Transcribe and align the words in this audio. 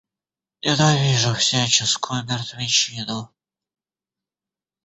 Ненавижу 0.63 1.35
всяческую 1.35 2.23
мертвечину! 2.25 3.29